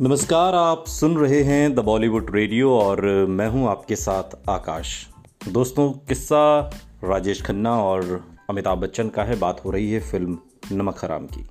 नमस्कार, 0.00 0.54
आप 0.54 0.84
सुन 0.86 1.16
रहे 1.16 1.42
हैं 1.42 1.74
द 1.74 1.78
बॉलीवुड 1.78 2.30
रेडियो 2.34 2.70
और 2.70 3.26
मैं 3.26 3.48
हूँ 3.48 3.68
आपके 3.68 3.96
साथ 3.96 4.48
आकाश। 4.48 5.06
दोस्तों, 5.48 5.90
किस्सा 5.90 6.70
राजेश 7.04 7.42
खन्ना 7.42 7.74
और 7.82 8.24
अमिताभ 8.50 8.78
बच्चन 8.78 9.08
का 9.08 9.24
है, 9.24 9.38
बात 9.38 9.64
हो 9.64 9.70
रही 9.70 9.92
है 9.92 10.00
फ़िल्म 10.00 10.38
नमक 10.72 11.04
हराम 11.04 11.26
की। 11.26 11.44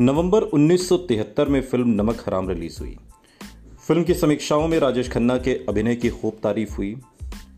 नवंबर 0.00 0.42
1973 0.42 1.48
में 1.48 1.60
फ़िल्म 1.60 1.88
नमक 1.88 2.20
हराम 2.26 2.48
रिलीज़ 2.48 2.80
हुई। 2.80 2.96
फ़िल्म 3.86 4.04
की 4.04 4.14
समीक्षाओं 4.14 4.68
में 4.68 4.78
राजेश 4.78 5.10
खन्ना 5.10 5.38
के 5.38 5.54
अभिनय 5.68 5.96
की 5.96 6.10
खूब 6.10 6.38
तारीफ़ 6.42 6.76
हुई। 6.76 6.96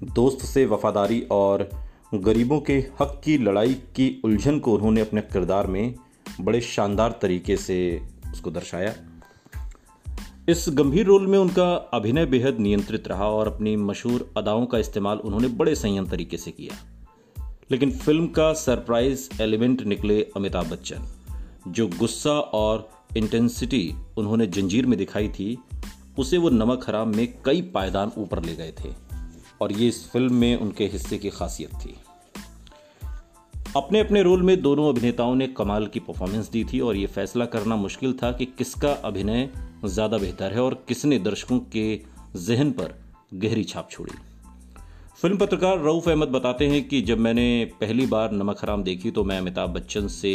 दोस्त 0.05 0.47
से 0.47 0.67
वफादारी 0.67 1.27
और 1.31 1.71
गरीबों 2.15 2.61
के 2.61 2.79
हक 3.01 3.21
की 3.25 3.39
लड़ाई 3.39 3.75
की 3.75 4.21
उलझन 4.25 4.59
को 4.59 4.75
उन्होंने 4.75 5.01
अपने 5.01 5.21
किरदार 5.21 5.67
में 5.67 5.95
बड़े 6.41 6.61
शानदार 6.61 7.19
तरीके 7.23 7.57
से 7.57 8.03
उसको 8.33 8.51
दर्शाया। 8.51 8.95
इस 10.49 10.67
गंभीर 10.69 11.07
रोल 11.07 11.27
में 11.27 11.39
उनका 11.39 11.75
अभिनय 11.75 12.27
बेहद 12.27 12.59
नियंत्रित 12.59 13.09
रहा 13.09 13.29
और 13.29 13.49
अपनी 13.49 13.77
मशहूर 13.77 14.35
अदाओं 14.37 14.67
का 14.67 14.79
इस्तेमाल 14.79 15.19
उन्होंने 15.19 15.49
बड़े 15.49 15.75
संयम 15.75 16.07
तरीके 16.07 16.37
से 16.37 16.51
किया। 16.51 16.75
लेकिन 17.71 17.91
फ़िल्म 17.91 18.27
का 18.27 18.53
सरप्राइज़ 18.53 19.43
एलिमेंट 19.43 19.83
निकले 19.83 20.27
अमिताभ 20.37 20.71
बच्चन, 20.71 21.03
जो 21.69 21.87
गुस्सा 21.87 22.33
और 22.33 22.91
इंटेंसिटी 23.17 23.95
उन्होंने 24.17 24.47
जंजीर 24.47 24.87
में 24.87 24.99
दिखाई 24.99 25.29
थी, 25.29 25.59
उसे 26.19 26.39
वो 26.39 26.51
नमक 26.51 26.85
हराम 26.89 27.17
में 27.17 27.35
कई 27.45 27.63
पायदान 27.63 28.13
ऊपर 28.19 28.45
ले 28.45 28.57
गए 28.57 28.73
थे। 28.85 28.91
और 29.61 29.73
ये 29.73 29.89
इस 29.89 30.11
फ़िल्म 30.11 30.35
में 30.35 30.57
उनके 30.57 30.85
हिस्से 30.85 31.19
की 31.19 31.31
खासियत 31.31 31.71
थी। 31.71 31.97
अपने 33.77 33.99
अपने 34.01 34.23
रोल 34.23 34.43
में 34.43 34.61
दोनों 34.63 34.89
अभिनेताओं 34.89 35.35
ने 35.35 35.47
कमाल 35.47 35.87
की 35.87 36.01
परफॉर्मेंस 36.01 36.49
दी 36.51 36.63
थी 36.65 36.79
और 36.81 36.97
ये 36.97 37.07
फैसला 37.07 37.45
करना 37.45 37.77
मुश्किल 37.77 38.13
था 38.13 38.31
कि 38.33 38.45
किसका 38.59 38.93
अभिनय 39.05 39.49
ज़्यादा 39.85 40.19
बेहतर 40.19 40.53
है 40.53 40.63
और 40.63 40.75
किसने 40.89 41.19
दर्शकों 41.19 41.59
के 41.75 41.85
जहन 42.37 42.71
पर 42.71 42.95
गहरी 43.35 43.65
छाप 43.65 43.89
छोड़ी। 43.91 44.13
फ़िल्म 45.21 45.37
पत्रकार 45.37 45.79
रऊफ 45.79 46.09
अहमद 46.09 46.29
बताते 46.29 46.69
हैं 46.69 46.83
कि 46.89 47.03
जब 47.03 47.19
मैंने 47.19 47.65
पहली 47.81 48.07
बार 48.07 48.33
नमक 48.33 48.63
हराम 48.63 48.83
देखी 48.83 49.11
तो 49.11 49.25
मैं 49.25 49.39
अमिताभ 49.39 49.71
बच्चन 49.71 50.09
से 50.09 50.35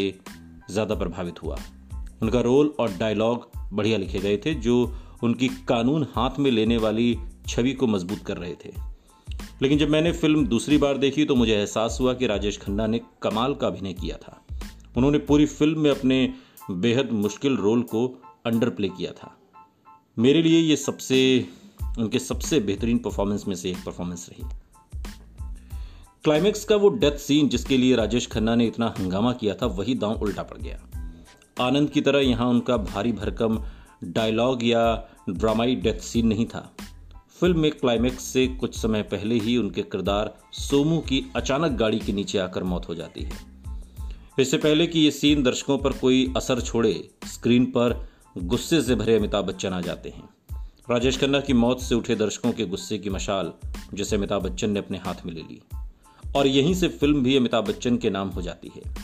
ज़्यादा 0.71 0.95
प्रभावित 0.95 1.43
हुआ। 1.43 1.57
उनका 2.21 2.41
रोल 2.41 2.73
और 2.79 2.97
डायलॉग 2.99 3.49
बढ़िया 3.73 3.97
लिखे 3.97 4.19
गए 4.19 4.37
थे, 4.37 4.53
जो 4.53 4.95
उनकी 5.23 5.47
कानून 5.67 6.07
हाथ 6.13 6.39
में 6.39 6.51
लेने 6.51 6.77
वाली 6.77 7.15
छवि 7.47 7.73
को 7.73 7.87
मज़बूत 7.87 8.25
कर 8.27 8.37
रहे 8.37 8.55
थे। 8.65 8.94
लेकिन 9.61 9.77
जब 9.77 9.89
मैंने 9.89 10.11
फ़िल्म 10.11 10.47
दूसरी 10.47 10.77
बार 10.77 10.97
देखी 10.97 11.25
तो 11.25 11.35
मुझे 11.35 11.53
एहसास 11.53 11.97
हुआ 12.01 12.13
कि 12.13 12.27
राजेश 12.27 12.57
खन्ना 12.57 12.87
ने 12.87 13.01
कमाल 13.21 13.53
का 13.53 13.67
अभिनय 13.67 13.93
किया 13.93 14.17
था। 14.17 14.45
उन्होंने 14.97 15.17
पूरी 15.17 15.45
फ़िल्म 15.45 15.79
में 15.79 15.91
अपने 15.91 16.33
बेहद 16.71 17.11
मुश्किल 17.11 17.57
रोल 17.57 17.81
को 17.81 18.23
अंडर 18.45 18.69
प्ले 18.69 18.89
किया 18.89 19.11
था। 19.11 19.37
मेरे 20.19 20.41
लिए 20.41 20.59
ये 20.59 20.75
सबसे, 20.75 21.47
उनके 21.99 22.19
सबसे 22.19 22.59
बेहतरीन 22.59 22.97
परफॉर्मेंस 22.97 23.47
में 23.47 23.55
से 23.55 23.69
एक 23.69 23.77
परफॉर्मेंस 23.77 24.29
रही। 24.29 24.43
क्लाइमेक्स 26.23 26.65
का 26.65 26.75
वो 26.75 26.89
डेथ 26.89 27.11
सीन 27.11 27.49
जिसके 27.49 27.77
लिए 27.77 27.95
राजेश 27.95 28.27
खन्ना 28.27 28.55
ने 28.55 28.65
इतना 28.65 28.93
हंगामा 28.99 29.33
किया 29.33 29.55
था, 29.55 29.65
वही 29.65 29.95
दांव 29.95 30.21
उल्टा 30.21 30.43
पड़ 30.43 30.57
गया। 30.57 30.79
आनंद 31.59 31.89
की 31.89 32.01
तरह 32.01 32.19
यहाँ 32.19 32.47
उनका 32.47 32.77
भारी 32.77 33.11
भरकम 33.11 33.63
डायलॉग 34.03 34.59
या 34.63 35.09
ड्रामाई 35.29 35.75
डेथ 35.75 35.99
सीन 35.99 36.27
नहीं 36.27 36.45
था। 36.45 36.74
फ़िल्म 37.39 37.59
में 37.59 37.71
क्लाइमेक्स 37.71 38.23
से 38.23 38.47
कुछ 38.47 38.77
समय 38.77 39.01
पहले 39.01 39.35
ही 39.35 39.57
उनके 39.57 39.81
किरदार 39.81 40.37
सोमू 40.51 40.99
की 40.99 41.31
अचानक 41.35 41.71
गाड़ी 41.71 41.99
के 41.99 42.13
नीचे 42.13 42.37
आकर 42.37 42.63
मौत 42.63 42.89
हो 42.89 42.95
जाती 42.95 43.21
है। 43.21 43.31
इससे 44.39 44.57
पहले 44.57 44.87
कि 44.87 44.99
ये 44.99 45.11
सीन 45.11 45.43
दर्शकों 45.43 45.77
पर 45.77 45.93
कोई 45.93 46.33
असर 46.37 46.61
छोड़े, 46.61 47.09
स्क्रीन 47.25 47.65
पर 47.65 48.09
गुस्से 48.37 48.81
से 48.81 48.95
भरे 48.95 49.15
अमिताभ 49.15 49.45
बच्चन 49.45 49.69
आ 49.69 49.81
जाते 49.81 50.09
हैं। 50.09 50.29
राजेश 50.91 51.19
खन्ना 51.19 51.39
की 51.39 51.53
मौत 51.53 51.81
से 51.81 51.95
उठे 51.95 52.15
दर्शकों 52.15 52.51
के 52.51 52.65
गुस्से 52.65 52.97
की 52.97 53.09
मशाल, 53.09 53.53
जिसे 53.93 54.15
अमिताभ 54.15 54.43
बच्चन 54.43 54.69
ने 54.69 54.79
अपने 54.79 54.97
हाथ 54.97 55.25
में 55.25 55.33
ले 55.33 55.41
ली। 55.41 55.61
और 56.35 56.47
यहीं 56.47 56.73
से 56.73 56.87
फ़िल्म 56.87 57.23
भी 57.23 57.37
अमिताभ 57.37 57.67
बच्चन 57.67 57.97
के 57.97 58.09
नाम 58.09 58.29
हो 58.29 58.41
जाती 58.41 58.71
है। 58.75 58.95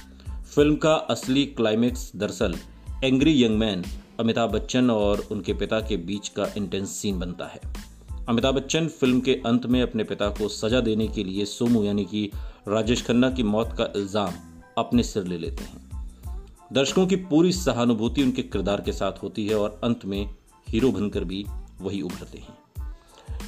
फ़िल्म 0.44 0.76
का 0.76 0.94
असली 0.94 1.46
क्लाइमेक्स 1.46 2.12
दरअसल 2.16 2.56
angry 3.04 3.44
young 3.44 3.58
man 3.58 3.84
Amitabh 4.20 4.52
Bachchan 4.52 4.90
और 4.90 5.28
उनके 5.32 5.54
पिता 5.54 5.80
के 5.80 5.98
बीच 5.98 6.30
का 6.30 6.54
इंटेंस 6.58 6.90
सीन 6.90 7.20
बनता 7.20 7.46
है। 7.46 7.91
अमिताभ 8.30 8.56
बच्चन 8.56 8.88
फ़िल्म 8.88 9.20
के 9.20 9.34
अंत 9.46 9.66
में 9.66 9.82
अपने 9.82 10.04
पिता 10.04 10.28
को 10.30 10.48
सजा 10.48 10.80
देने 10.80 11.08
के 11.08 11.24
लिए 11.24 11.46
सोमू, 11.46 11.84
यानी 11.84 12.06
कि 12.06 12.30
राजेश 12.68 13.02
खन्ना 13.06 13.30
की 13.30 13.44
मौत 13.44 13.74
का 13.78 13.88
इल्ज़ाम 13.96 14.34
अपने 14.78 15.04
सिर 15.04 15.24
ले 15.24 15.38
लेते 15.38 15.64
हैं। 15.64 15.90
दर्शकों 16.74 17.06
की 17.08 17.16
पूरी 17.16 17.52
सहानुभूति 17.52 18.24
उनके 18.24 18.42
किरदार 18.42 18.82
के 18.82 18.92
साथ 18.92 19.24
होती 19.24 19.48
है 19.48 19.56
और 19.56 19.80
अंत 19.84 20.06
में 20.06 20.30
हीरो 20.68 20.92
बनकर 20.92 21.24
भी 21.24 21.46
वही 21.82 22.02
उभरते 22.02 22.38
हैं। 22.38 22.58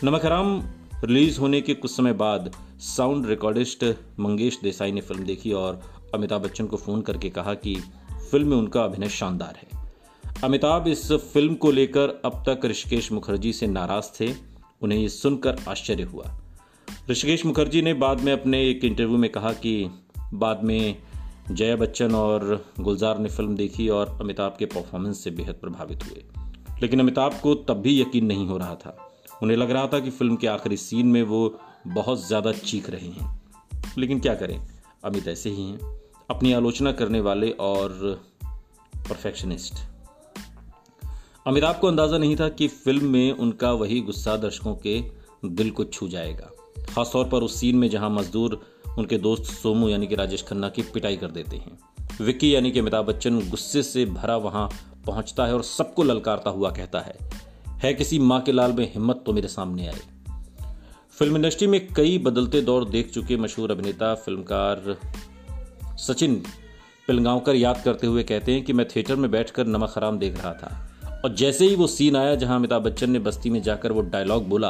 नमक 0.03 0.25
हराम 0.25 0.61
रिलीज़ 1.03 1.39
होने 1.39 1.61
के 1.61 1.73
कुछ 1.73 1.91
समय 1.91 2.13
बाद 2.13 2.51
साउंड 2.79 3.25
रिकॉर्डिस्ट 3.25 3.83
मंगेश 4.19 4.59
देसाई 4.63 4.91
ने 4.91 5.01
फ़िल्म 5.01 5.23
देखी 5.23 5.51
और 5.51 5.81
अमिताभ 6.15 6.41
बच्चन 6.41 6.67
को 6.67 6.77
फ़ोन 6.77 7.01
करके 7.01 7.29
कहा 7.29 7.53
कि 7.53 7.75
फ़िल्म 8.31 8.47
में 8.47 8.57
उनका 8.57 8.83
अभिनय 8.83 9.09
शानदार 9.09 9.59
है। 9.61 9.81
अमिताभ 10.43 10.87
इस 10.87 11.11
फ़िल्म 11.11 11.55
को 11.55 11.71
लेकर 11.71 12.21
अब 12.25 12.43
तक 12.47 12.65
ऋषिकेश 12.65 13.11
मुखर्जी 13.11 13.53
से 13.53 13.67
नाराज़ 13.67 14.09
थे। 14.19 14.52
उन्हें 14.83 14.99
ये 14.99 15.09
सुनकर 15.09 15.57
आश्चर्य 15.67 16.03
हुआ। 16.03 16.39
ऋषिकेश 17.09 17.45
मुखर्जी 17.45 17.81
ने 17.81 17.93
बाद 17.93 18.21
में 18.21 18.33
अपने 18.33 18.69
एक 18.69 18.85
इंटरव्यू 18.85 19.17
में 19.17 19.31
कहा 19.31 19.53
कि 19.53 19.89
बाद 20.33 20.63
में 20.63 20.97
जया 21.51 21.75
बच्चन 21.75 22.15
और 22.15 22.65
गुलजार 22.79 23.19
ने 23.19 23.29
फ़िल्म 23.29 23.55
देखी 23.55 23.89
और 23.89 24.17
अमिताभ 24.21 24.55
के 24.59 24.65
परफॉर्मेंस 24.65 25.23
से 25.23 25.31
बेहद 25.31 25.55
प्रभावित 25.55 26.03
हुए। 26.03 26.23
लेकिन 26.81 26.99
अमिताभ 26.99 27.39
को 27.39 27.55
तब 27.55 27.73
भी 27.73 28.01
यकीन 28.01 28.25
नहीं 28.25 28.47
हो 28.47 28.57
रहा 28.57 28.75
था। 28.75 29.11
उन्हें 29.43 29.57
लग 29.57 29.71
रहा 29.71 29.87
था 29.87 29.99
कि 29.99 30.09
फ़िल्म 30.09 30.35
के 30.35 30.47
आखिरी 30.47 30.77
सीन 30.77 31.07
में 31.07 31.23
वो 31.23 31.59
बहुत 31.87 32.27
ज़्यादा 32.27 32.51
चीख 32.51 32.89
रहे 32.89 33.07
हैं। 33.07 33.41
लेकिन 33.97 34.19
क्या 34.19 34.35
करें? 34.35 34.67
अमित 35.03 35.27
ऐसे 35.27 35.49
ही 35.49 35.63
हैं। 35.63 36.01
अपनी 36.29 36.53
आलोचना 36.53 36.91
करने 36.91 37.19
वाले 37.19 37.49
और 37.49 38.21
परफेक्शनिस्ट 38.95 39.92
अमिताभ 41.45 41.75
को 41.75 41.87
अंदाज़ा 41.87 42.17
नहीं 42.17 42.35
था 42.35 42.47
कि 42.49 42.67
फ़िल्म 42.67 43.05
में 43.05 43.31
उनका 43.31 43.71
वही 43.71 43.99
गुस्सा 44.01 44.35
दर्शकों 44.37 44.75
के 44.75 44.99
दिल 45.45 45.71
को 45.71 45.83
छू 45.83 46.07
जाएगा। 46.07 46.49
खासतौर 46.89 47.25
पर 47.25 47.43
उस 47.43 47.59
सीन 47.59 47.75
में 47.75 47.89
जहाँ 47.89 48.09
मजदूर 48.09 48.59
उनके 48.97 49.17
दोस्त 49.17 49.43
सोमू 49.43 49.89
यानी 49.89 50.07
कि 50.07 50.15
राजेश 50.15 50.43
खन्ना 50.43 50.69
की 50.69 50.81
पिटाई 50.83 51.17
कर 51.17 51.31
देते 51.31 51.57
हैं। 51.57 51.77
विक्की 52.21 52.53
यानी 52.55 52.71
कि 52.71 52.79
अमिताभ 52.79 53.05
बच्चन 53.05 53.39
गुस्से 53.49 53.83
से 53.83 54.05
भरा 54.05 54.37
वहाँ 54.37 54.69
पहुँचता 55.05 55.45
है 55.45 55.53
और 55.53 55.63
सबको 55.63 56.03
ललकारता 56.03 56.49
हुआ 56.49 56.71
कहता 56.71 56.99
है 56.99 57.15
है 57.83 57.93
किसी 57.93 58.19
माँ 58.19 58.39
के 58.41 58.51
लाल 58.51 58.73
में 58.73 58.91
हिम्मत 58.93 59.23
तो 59.25 59.33
मेरे 59.33 59.47
सामने 59.47 59.87
आए। 59.87 59.99
फ़िल्म 61.17 61.35
इंडस्ट्री 61.35 61.67
में 61.67 61.87
कई 61.93 62.17
बदलते 62.17 62.61
दौर 62.61 62.85
देख 62.85 63.11
चुके 63.11 63.37
मशहूर 63.37 63.71
अभिनेता, 63.71 64.13
फिल्मकार 64.15 64.97
सचिन 65.97 66.41
पिलगांवकर 67.07 67.55
याद 67.55 67.81
करते 67.81 68.07
हुए 68.07 68.23
कहते 68.23 68.53
हैं 68.53 68.63
कि 68.63 68.73
मैं 68.73 68.87
थिएटर 68.87 69.15
में 69.15 69.29
बैठकर 69.31 69.67
नमक 69.67 69.93
हराम 69.95 70.19
देख 70.19 70.37
रहा 70.37 70.53
था। 70.53 70.89
और 71.23 71.33
जैसे 71.35 71.67
ही 71.67 71.75
वो 71.75 71.87
सीन 71.87 72.15
आया 72.15 72.35
जहाँ 72.35 72.55
अमिताभ 72.55 72.81
बच्चन 72.81 73.09
ने 73.09 73.19
बस्ती 73.19 73.49
में 73.49 73.61
जाकर 73.61 73.91
वो 73.91 74.01
डायलॉग 74.03 74.47
बोला, 74.49 74.69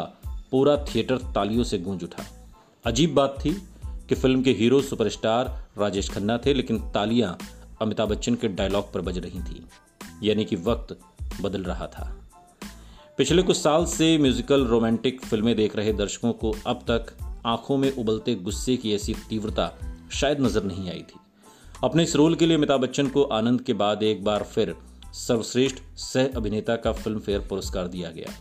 पूरा 0.52 0.76
थिएटर 0.86 1.18
तालियों 1.36 1.64
से 1.64 1.78
गूंज 1.78 2.04
उठा। 2.04 2.26
अजीब 2.86 3.14
बात 3.14 3.38
थी 3.46 3.52
कि 4.10 4.16
फ़िल्म 4.16 4.42
के 4.44 4.52
हीरो 4.52 4.82
सुपरस्टार 4.82 5.48
राजेश 5.78 6.10
खन्ना 6.10 6.38
थे, 6.38 6.54
लेकिन 6.54 6.80
तालियाँ 6.92 7.38
अमिताभ 7.82 8.10
बच्चन 8.10 8.36
के 8.36 8.48
डायलॉग 8.50 8.92
पर 8.94 9.02
बज 9.02 9.18
रही 9.18 9.40
थी, 9.42 9.66
यानी 10.24 10.46
कि 10.46 10.56
वक्त 10.56 10.98
बदल 11.42 11.64
रहा 11.64 11.88
था। 11.88 12.10
पिछले 13.18 13.44
कुछ 13.44 13.58
साल 13.58 13.86
से 13.86 14.18
म्यूजिकल 14.18 14.66
रोमांटिक 14.66 15.22
फ़िल्में 15.22 15.56
देख 15.56 15.76
रहे 15.76 15.94
दर्शकों 15.94 16.32
को 16.34 16.56
अब 16.68 16.86
तक 16.90 17.14
आँखों 17.46 17.78
में 17.78 17.92
उबलते 17.92 18.36
गुस्से 18.36 18.78
की 18.78 18.94
ऐसी 18.94 19.16
तीव्रता 19.30 19.72
शायद 20.12 20.42
नज़र 20.42 20.64
नहीं 20.64 20.90
आई 20.90 21.02
थी। 21.02 21.20
अपने 21.84 22.04
इस 22.04 22.16
रोल 22.16 22.36
के 22.36 22.46
लिए 22.46 22.58
अमिताभ 22.58 22.82
बच्चन 22.82 23.08
को 23.08 23.24
आनंद 23.34 23.62
के 23.62 23.74
बाद 23.74 24.04
एक 24.04 24.24
बार 24.24 24.44
फिर 24.44 24.76
सर्वश्रेष्ठ 25.14 25.82
सह 25.98 26.28
अभिनेता 26.36 26.76
का 26.76 26.92
फ़िल्म 26.92 27.20
फेयर 27.20 27.40
पुरस्कार 27.40 27.88
दिया 27.88 28.12
गया। 28.12 28.34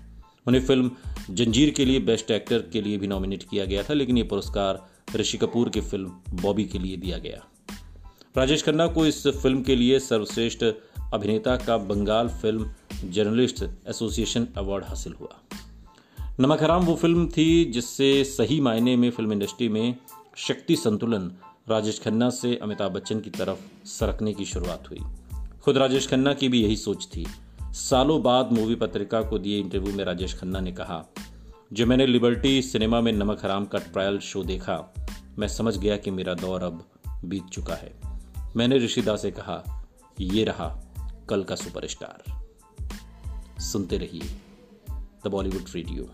उन्हें 0.47 0.63
फ़िल्म 0.67 0.91
जंजीर 1.31 1.71
के 1.71 1.85
लिए 1.85 2.01
बेस्ट 2.01 2.31
एक्टर 2.31 2.63
के 2.73 2.81
लिए 2.81 2.99
भी 2.99 3.07
नॉमिनेट 3.07 3.43
किया 3.43 3.65
गया 3.65 3.83
था, 3.83 3.95
लेकिन 3.95 4.17
ये 4.19 4.23
पुरस्कार 4.23 4.87
ऋषि 5.17 5.39
कपूर 5.39 5.69
की 5.69 5.81
फ़िल्म 5.81 6.41
बॉबी 6.43 6.65
के 6.65 6.79
लिए 6.79 6.97
दिया 6.97 7.19
गया। 7.19 7.43
राजेश 8.37 8.63
खन्ना 8.63 8.87
को 8.87 9.07
इस 9.07 9.27
फ़िल्म 9.27 9.63
के 9.63 9.77
लिए 9.77 9.99
सर्वश्रेष्ठ 9.99 10.65
अभिनेता 11.15 11.57
का 11.57 11.77
Bengal 11.77 12.29
film 12.29 12.71
journalist 13.05 13.63
association 13.89 14.47
award 14.57 14.85
हासिल 14.85 15.13
हुआ। 15.13 15.41
नमक 16.41 16.63
हराम 16.63 16.85
वो 16.85 16.95
फ़िल्म 16.97 17.27
थी 17.29 17.65
जिससे 17.65 18.13
सही 18.25 18.61
मायने 18.61 18.97
में 18.97 19.11
फ़िल्म 19.11 19.33
इंडस्ट्री 19.33 19.69
में 19.69 19.97
शक्ति 20.37 20.77
संतुलन 20.77 21.31
राजेश 21.71 22.01
खन्ना 22.01 22.31
से 22.31 22.57
अमिताभ 22.57 22.93
बच्चन 22.93 23.21
की 23.21 23.31
तरफ़ 23.31 23.87
सरकने 23.89 24.33
की 24.35 24.45
शुरुआत 24.45 24.91
हुई। 24.91 25.01
खुद 25.63 25.77
राजेश 25.77 26.09
खन्ना 26.09 26.35
की 26.35 26.49
भी 26.49 26.63
यही 26.63 26.77
सोच 26.77 27.09
थी। 27.17 27.27
सालों 27.71 28.23
बाद 28.23 28.53
मूवी 28.53 28.75
पत्रिका 28.75 29.23
को 29.23 29.39
दिए 29.39 29.61
इंटरव्यू 29.61 29.95
में 29.95 30.05
राजेश 30.05 30.35
खन्ना 30.35 30.61
ने 30.61 30.73
कहा 30.73 31.05
जब 31.73 31.87
मैंने 31.87 32.07
लिबर्टी 32.07 32.63
सिनेमा 32.63 33.01
में 33.01 33.13
नमक 33.13 33.45
हराम 33.45 33.65
का 33.65 33.79
ट्रायल 33.79 34.19
शो 34.19 34.45
देखा, 34.45 34.95
मैं 35.39 35.49
समझ 35.49 35.79
गया 35.79 35.97
कि 35.97 36.11
मेरा 36.11 36.35
दौर 36.35 36.63
अब 36.63 36.85
बीत 37.25 37.45
चुका 37.45 37.75
है। 37.75 38.01
मैंने 38.57 38.79
ऋषिदा 38.79 39.17
से 39.17 39.31
कहा, 39.31 39.87
ये 40.21 40.45
रहा 40.45 40.83
कल 41.29 41.43
का 41.43 41.55
सुपरस्टार 41.55 42.47
सुनते 43.61 43.99
रहिए 43.99 44.25
द 45.25 45.29
बॉलीवुड 45.29 45.65
रेडियो 45.75 46.11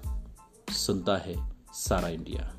सुनता 0.72 1.16
है 1.16 1.52
सारा 1.72 2.08
इंडिया 2.08 2.54